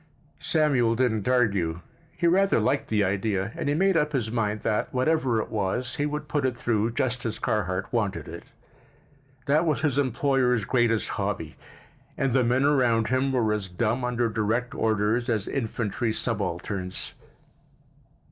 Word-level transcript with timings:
Samuel 0.39 0.95
didn't 0.95 1.27
argue. 1.27 1.81
He 2.17 2.25
rather 2.25 2.59
liked 2.59 2.87
the 2.87 3.03
idea 3.03 3.51
and 3.55 3.69
he 3.69 3.75
made 3.75 3.95
up 3.95 4.13
his 4.13 4.31
mind 4.31 4.61
that, 4.61 4.91
whatever 4.91 5.39
it 5.39 5.51
was, 5.51 5.97
he 5.97 6.07
would 6.07 6.27
put 6.27 6.43
it 6.43 6.57
through 6.57 6.93
just 6.93 7.23
as 7.23 7.37
Carhart 7.37 7.93
wanted 7.93 8.27
it. 8.27 8.45
That 9.45 9.63
was 9.63 9.81
his 9.81 9.99
employer's 9.99 10.65
greatest 10.65 11.07
hobby, 11.07 11.55
and 12.17 12.33
the 12.33 12.43
men 12.43 12.63
around 12.63 13.09
him 13.09 13.31
were 13.31 13.53
as 13.53 13.69
dumb 13.69 14.03
under 14.03 14.27
direct 14.27 14.73
orders 14.73 15.29
as 15.29 15.47
infantry 15.47 16.13
subalterns. 16.13 17.13